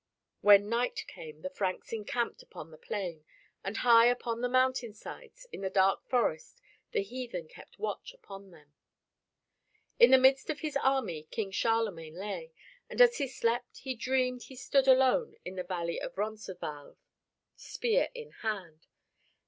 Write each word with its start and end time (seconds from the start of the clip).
When 0.39 0.67
night 0.67 1.05
came 1.07 1.43
the 1.43 1.51
Franks 1.51 1.93
encamped 1.93 2.41
upon 2.41 2.71
the 2.71 2.77
plain. 2.79 3.23
And 3.63 3.77
high 3.85 4.07
upon 4.07 4.41
the 4.41 4.49
mountain 4.49 4.95
sides, 4.95 5.45
in 5.51 5.63
a 5.63 5.69
dark 5.69 6.07
forest 6.09 6.59
the 6.91 7.03
heathen 7.03 7.47
kept 7.47 7.77
watch 7.77 8.11
upon 8.11 8.49
them. 8.49 8.73
In 9.99 10.09
the 10.09 10.17
midst 10.17 10.49
of 10.49 10.61
his 10.61 10.75
army 10.75 11.27
King 11.29 11.51
Charlemagne 11.51 12.15
lay, 12.15 12.51
and 12.89 12.99
as 12.99 13.17
he 13.19 13.27
slept 13.27 13.77
he 13.77 13.93
dreamed 13.93 14.41
he 14.45 14.55
stood 14.55 14.87
alone 14.87 15.35
in 15.45 15.53
the 15.55 15.63
valley 15.63 16.01
of 16.01 16.17
Roncesvalles, 16.17 16.97
spear 17.55 18.09
in 18.15 18.31
hand. 18.31 18.87